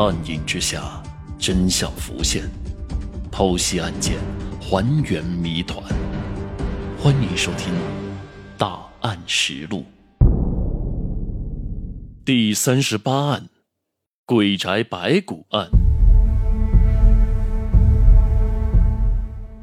[0.00, 1.02] 暗影之下，
[1.40, 2.48] 真相浮现，
[3.32, 4.16] 剖析案件，
[4.60, 5.82] 还原谜团。
[6.96, 7.74] 欢迎收听
[8.56, 9.84] 《大案实录》
[12.24, 13.48] 第三十八案：
[14.24, 15.68] 鬼宅白骨案。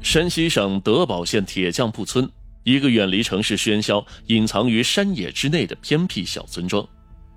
[0.04, 2.29] 山西省德保县铁匠铺村，
[2.63, 6.86] 一个远离城市喧嚣、隐藏于山野之内的偏僻小村庄。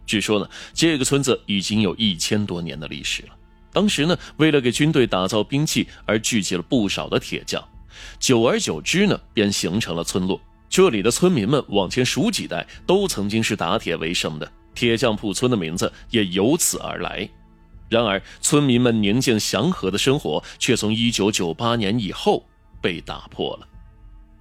[0.08, 3.28] 据说呢，这个村子已经有一千多年的历史了。
[3.70, 7.62] 当时呢，为了给军队打造兵器而聚集了不少的铁匠，
[8.18, 10.40] 久而久之呢，便形成了村落。
[10.70, 17.28] 这里的村民们往前数几代，都曾经是打铁为生的，铁匠铺村的名字也由此而来。
[17.90, 22.44] 然而，村民们宁静祥和的生活却从一九九八年以后
[22.80, 23.68] 被打破了。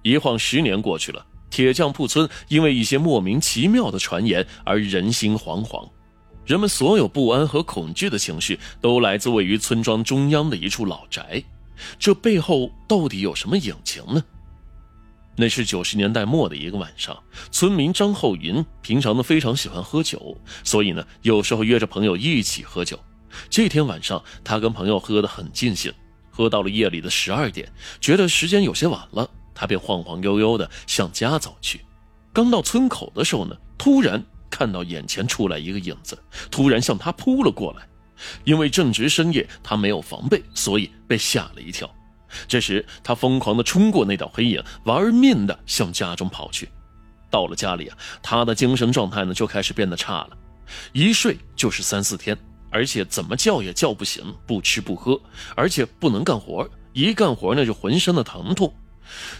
[0.02, 1.24] 一晃十年过去了。
[1.50, 5.88] 铁匠铺村因为一些莫名其妙的传言而人心惶惶，
[6.44, 11.42] 人们所有不安和恐惧的情绪都来自位于村庄中央的一处老宅，
[11.98, 14.22] 这背后到底有什么隐情呢？
[15.40, 17.16] 那是九十年代末的一个晚上，
[17.52, 22.98] 村民张厚云平常呢非常喜欢喝酒，所以呢有时候约着朋友一起喝酒。
[23.48, 25.92] 这天晚上，他跟朋友喝得很尽兴，
[26.30, 29.30] 喝到了夜里的十二点，觉得时间有些晚了。
[29.58, 31.80] 他便晃晃悠悠地向家走去，
[32.32, 36.16] 刚到村口的时候呢，突然看到眼前出来一个影子，
[36.48, 37.84] 突然向他扑了过来。
[38.44, 41.90] 因为正值深夜，他没有防备，所以被吓了一跳。
[42.46, 46.68] 这时，他疯狂地冲过那道黑影，玩命地向家中跑去。
[47.28, 50.30] 到了家里啊，他的精神状态呢就开始变得差了，
[50.92, 52.38] 一睡就是三四天，
[52.70, 55.20] 而且怎么叫也叫不醒，不吃不喝，
[55.56, 58.72] 而且不能干活，一干活呢就浑身的疼痛。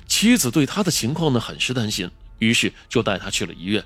[0.06, 3.82] 妻子对他的情况呢很是担心，于是就带他去了医院。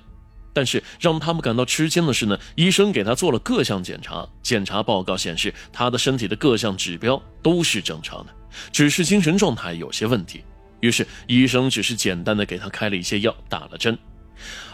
[0.55, 8.35] 但是让他们感到吃惊的是呢，医生给他做了各项检查，检查报告显示他的身体的各项指标都是正常的，
[8.71, 10.45] 只是精神状态有些问题。
[10.81, 13.97] 于是医生只是简单的给他开了一些药，打了针。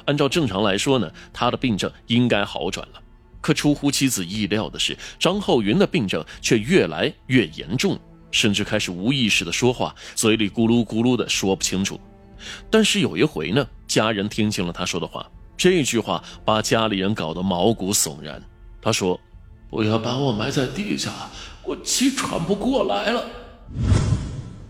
[0.07, 3.03] 按照正常来说呢，他的病症应该好转了。
[3.41, 7.97] 可出乎妻子意料的是，张厚云的病症却越来越严重。
[8.31, 12.01] 甚至开始无意识的说话，嘴里咕噜咕噜的说不清楚。
[12.71, 18.43] 但是有一回呢，家人听清了他说的话，这句话把家里人搞得毛骨悚然。
[18.81, 19.19] 他说
[19.69, 21.13] ：“不要把我埋在地下，
[21.65, 23.25] 我气喘不过来了。”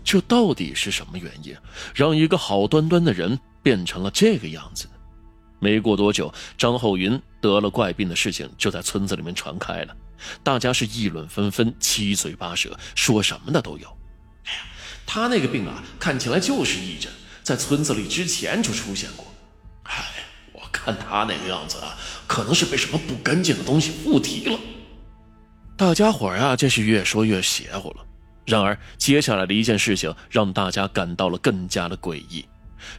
[0.03, 1.55] 这到底是什么原因，
[1.93, 4.87] 让一个好端端的人变成了这个样子？
[5.59, 9.95] 没过多久，张厚云得了怪病的事情就在村子里面传开了。
[10.43, 13.87] 大家是议论纷纷，七嘴八舌，说什么的都有。
[14.45, 14.59] 哎呀，
[15.05, 17.11] 他那个病啊，看起来就是癔症，
[17.43, 19.25] 在村子里之前就出现过。
[19.83, 19.93] 哎，
[20.53, 24.59] 我看他那个样子啊，可能是被什么不干净的东西附体了。
[25.77, 28.05] 大家伙啊，真是越说越邪乎了。
[28.45, 32.45] 然而，接下来的一件事情让大家感到了更加的诡异。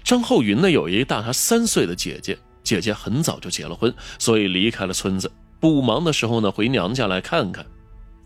[0.03, 2.39] 张厚云呢，有一个大他三岁的姐姐，
[2.71, 5.29] 姐姐很早就结了婚，所以离开了村子。
[5.59, 7.67] 不忙的时候呢，回娘家来看看。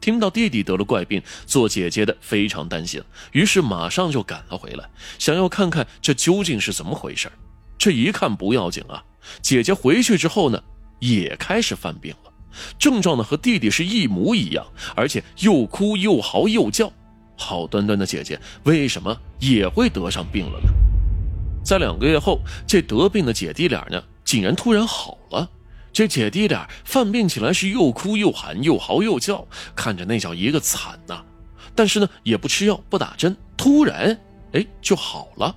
[0.02, 4.86] 听到弟弟得了怪病，做姐姐的非常担心，于是马上就赶了回来，
[5.18, 7.32] 想要看看这究竟是怎么回事。
[7.78, 9.02] 这一看不要紧啊，
[9.40, 10.62] 姐姐回去之后呢，
[10.98, 12.30] 也开始犯病了，
[12.78, 14.62] 症状呢和弟弟是一模一样，
[14.94, 16.92] 而且又哭又嚎又叫。
[17.38, 20.68] 好端端的姐姐为什么也会得上病了呢？
[21.64, 24.02] 在两个月后，这得病的姐弟俩呢，
[24.34, 25.48] 竟然突然好了。
[25.92, 29.46] 这姐弟俩犯病起来是又哭又喊又嚎又叫，
[29.76, 31.22] 看着那叫一个惨呐！
[31.72, 34.18] 但是呢，也不吃药不打针，突然
[34.52, 35.54] 哎就好了。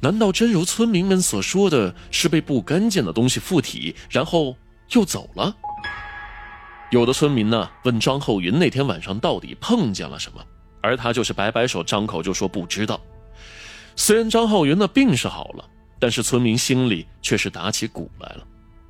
[0.00, 4.56] 难道真如村民们所说的是被不干净的东西附体，然后
[4.92, 5.54] 又走了？
[6.90, 10.42] 有的村民呢问张厚云那天晚上到底碰见了什么，
[10.80, 12.98] 而他就是摆摆手，张口就说不知道。
[13.96, 15.68] 虽然张浩云的病是好了，
[16.02, 18.44] 但是村民心里却是打起鼓来了。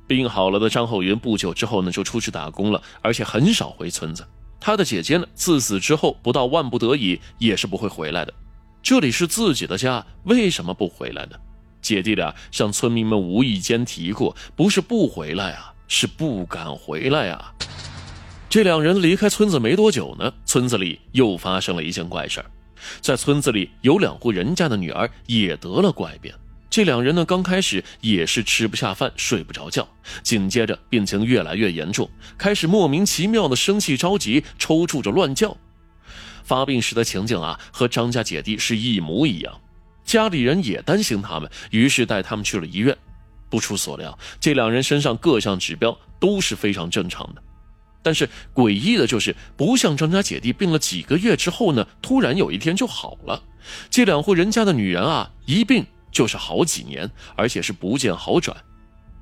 [0.07, 4.27] 病好了的张厚云不久之后呢，就出去打工了，而且很少回村子。
[4.59, 8.33] 他的姐姐呢，自死之后不到万不得已也是不会回来的。
[8.81, 11.37] 这里是自己的家，为什么不回来呢？
[11.83, 17.53] 姐弟俩向村民们无意间提过，不是不回来啊，是不敢回来啊。
[18.49, 22.43] 这两人离开村子没多久呢，村子里又发生了一件怪事
[23.01, 26.33] 在村子里有两户人家的女儿也得了怪病。
[26.73, 29.87] 这两人呢，刚开始也是吃不下饭、睡不着觉，
[30.23, 35.55] 紧接着病情越来越严重，开始莫名其妙的生气、着急、抽搐着乱叫。
[36.43, 39.61] 发病时的情景啊，和张家姐弟是一模一样。
[40.03, 42.97] 家里人也担心他们，于是带他们去了医院。
[43.51, 47.43] 不出所料，这两人身上各项指标都是非常正常的。
[48.01, 53.43] 但是诡异的就是，不像张家姐弟病了几个月之后呢，突然有一天就好了。
[53.91, 58.55] 这两户人家的女人啊，一病就是好几年，而且是不见好转。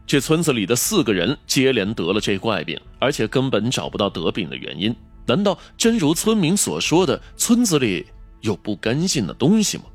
[0.05, 4.93] 这村子里的四个人接连得了这怪病，而且根本找不到得病的原因。
[5.25, 8.05] 难道真如村民所说的，村子里
[8.41, 9.85] 有不干净的东西吗？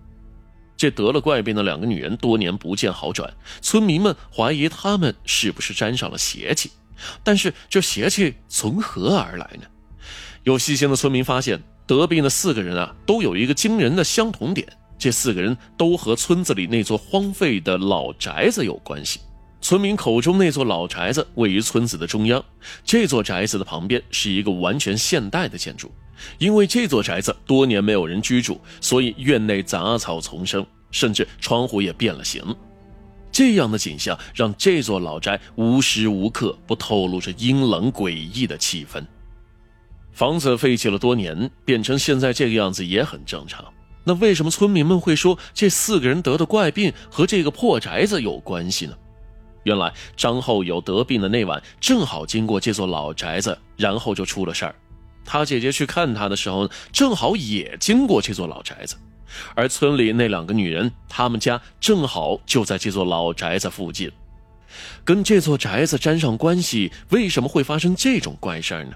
[0.77, 6.71] 这得了怪病的两个女人多年不见好转，村民们怀疑她们是不是沾上了邪气。
[7.23, 9.67] 但是这邪气从何而来呢？
[10.45, 14.67] 有细心的村民发现，得病的四个人啊，都有一个惊人的相同点：
[14.99, 19.21] 这四个人都和村子里那座荒废的老宅子有关系。
[19.61, 22.45] 村民口中那座老宅子位于村子的中央，
[22.85, 25.91] 这座宅子的旁边是一个完全现代的建筑。
[26.39, 32.43] 因为这座宅子多年没有人居住，所以院内杂草丛生，甚至窗户也变了形。
[33.33, 39.05] 这样的景象让这座老宅无时无刻不透露着阴冷诡异的气氛。
[40.13, 43.63] 房子废弃了多年，变成现在这个样子也很正常。
[44.09, 48.97] 那为什么村民们会说这四个人得的怪病和这个破宅子有关系呢？
[49.65, 54.75] 原来张厚友得病的那晚正好经过这座老宅子，然后就出了事儿。
[55.25, 58.95] 他姐姐去看他的时候，正好也经过这座老宅子。
[59.57, 64.09] 而村里那两个女人，她们家正好就在这座老宅子附近，
[65.05, 68.93] 跟这座宅子沾上关系，为什么会发生这种怪事儿呢？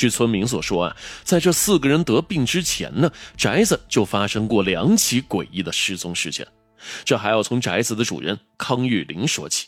[0.00, 6.46] 据村民所说啊，在这四个人得病之前呢，宅子就发生过两起诡异的失踪事件。
[7.04, 9.66] 这还要从宅子的主人康玉林说起。